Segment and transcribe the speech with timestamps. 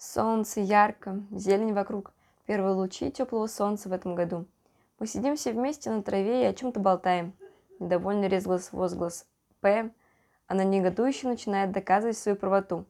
[0.00, 2.12] Солнце ярко, зелень вокруг.
[2.46, 4.46] Первые лучи теплого солнца в этом году.
[5.00, 7.34] Мы сидим все вместе на траве и о чем-то болтаем.
[7.80, 9.26] Недовольно резглас возглас
[9.60, 9.90] П.
[10.46, 12.84] Она негодующе начинает доказывать свою правоту.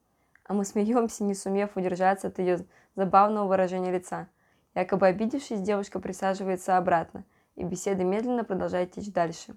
[0.45, 4.29] А мы смеемся, не сумев удержаться от ее забавного выражения лица.
[4.75, 7.25] Якобы обидевшись, девушка присаживается обратно,
[7.57, 9.57] и беседа медленно продолжает течь дальше.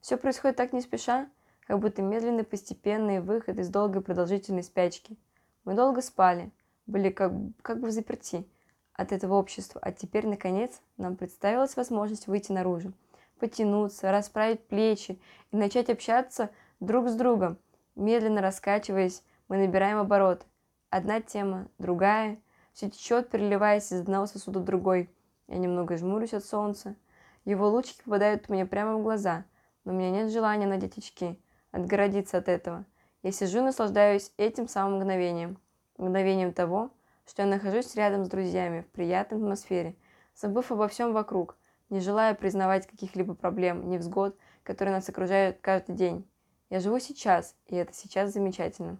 [0.00, 1.28] Все происходит так не спеша,
[1.68, 5.16] как будто медленный постепенный выход из долгой продолжительной спячки.
[5.64, 6.50] Мы долго спали,
[6.86, 7.32] были как,
[7.62, 8.46] как бы заперти
[8.92, 12.92] от этого общества, а теперь, наконец, нам представилась возможность выйти наружу,
[13.38, 15.20] потянуться, расправить плечи
[15.50, 17.58] и начать общаться друг с другом.
[17.96, 20.46] Медленно раскачиваясь, мы набираем обороты.
[20.90, 22.38] Одна тема, другая,
[22.72, 25.10] все течет, переливаясь из одного сосуда в другой.
[25.48, 26.96] Я немного жмурюсь от солнца.
[27.44, 29.44] Его лучики попадают мне прямо в глаза,
[29.84, 31.38] но у меня нет желания надеть очки,
[31.72, 32.84] отгородиться от этого.
[33.22, 35.58] Я сижу и наслаждаюсь этим самым мгновением.
[35.96, 36.90] Мгновением того,
[37.26, 39.94] что я нахожусь рядом с друзьями в приятной атмосфере,
[40.34, 41.56] забыв обо всем вокруг,
[41.90, 46.28] не желая признавать каких-либо проблем, невзгод, которые нас окружают каждый день.
[46.70, 48.98] Я живу сейчас, и это сейчас замечательно.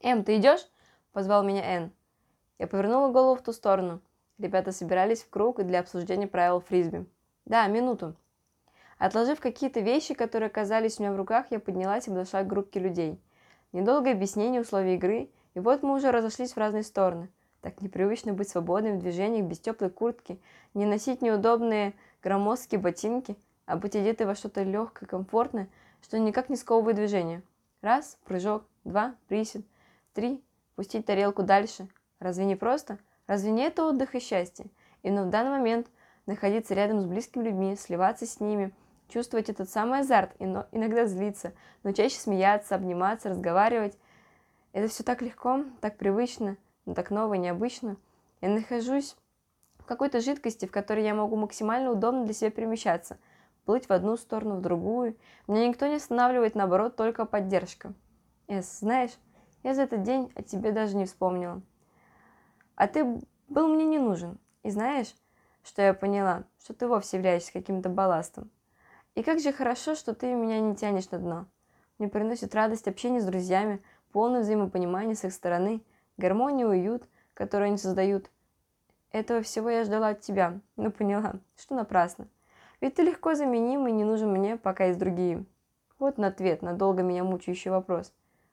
[0.00, 0.68] «Эм, ты идешь?»–
[1.12, 1.92] позвал меня Энн.
[2.58, 4.00] Я повернула голову в ту сторону.
[4.38, 7.06] Ребята собирались в круг для обсуждения правил фрисби.
[7.44, 8.14] «Да, минуту».
[8.98, 12.78] Отложив какие-то вещи, которые оказались у меня в руках, я поднялась и подошла к группке
[12.78, 13.20] людей.
[13.72, 17.28] Недолгое объяснение условий игры, и вот мы уже разошлись в разные стороны.
[17.60, 20.38] Так непривычно быть свободным в движениях без теплой куртки,
[20.74, 25.68] не носить неудобные громоздкие ботинки, а быть одетой во что-то легкое, комфортное,
[26.02, 27.42] что никак не сковывает движение.
[27.80, 29.64] Раз, прыжок, два, присед,
[30.12, 30.42] три,
[30.76, 31.88] пустить тарелку дальше.
[32.18, 32.98] Разве не просто?
[33.26, 34.66] Разве не это отдых и счастье?
[35.02, 35.86] Именно в данный момент
[36.26, 38.72] находиться рядом с близкими людьми, сливаться с ними,
[39.08, 43.96] чувствовать этот самый азарт, иногда злиться, но чаще смеяться, обниматься, разговаривать.
[44.74, 47.96] Это все так легко, так привычно, но так ново необычно.
[48.40, 49.16] Я нахожусь
[49.78, 53.16] в какой-то жидкости, в которой я могу максимально удобно для себя перемещаться,
[53.66, 55.16] плыть в одну сторону, в другую.
[55.46, 57.94] Меня никто не останавливает, наоборот, только поддержка.
[58.48, 59.12] Эс, знаешь,
[59.62, 61.62] я за этот день о тебе даже не вспомнила.
[62.74, 64.40] А ты был мне не нужен.
[64.64, 65.14] И знаешь,
[65.62, 66.46] что я поняла?
[66.60, 68.50] Что ты вовсе являешься каким-то балластом.
[69.14, 71.46] И как же хорошо, что ты меня не тянешь на дно.
[71.98, 73.80] Мне приносит радость общение с друзьями,
[74.14, 75.82] полное взаимопонимание с их стороны,
[76.18, 77.02] гармония и уют,
[77.34, 78.30] которые они создают.
[79.10, 82.28] Этого всего я ждала от тебя, но поняла, что напрасно.
[82.80, 85.44] Ведь ты легко заменим и не нужен мне, пока есть другие.
[85.98, 88.12] Вот на ответ на долго меня мучающий вопрос.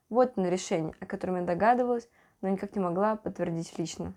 [0.09, 2.09] Вот на решение, о котором я догадывалась,
[2.41, 4.09] но никак не могла подтвердить лично.